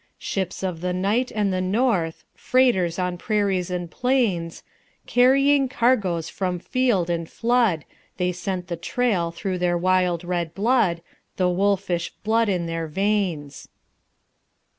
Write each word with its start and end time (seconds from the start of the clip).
Ships 0.17 0.63
of 0.63 0.81
the 0.81 0.93
night 0.93 1.31
and 1.31 1.53
the 1.53 1.61
north, 1.61 2.25
Freighters 2.33 2.97
on 2.97 3.19
prairies 3.19 3.69
and 3.69 3.91
plains, 3.91 4.63
Carrying 5.05 5.69
cargoes 5.69 6.27
from 6.27 6.57
field 6.57 7.07
and 7.07 7.29
flood 7.29 7.85
They 8.17 8.31
scent 8.31 8.65
the 8.67 8.77
trail 8.77 9.29
through 9.29 9.59
their 9.59 9.77
wild 9.77 10.23
red 10.23 10.55
blood, 10.55 11.03
The 11.37 11.49
wolfish 11.49 12.09
blood 12.23 12.49
in 12.49 12.65
their 12.65 12.87
veins. 12.87 13.69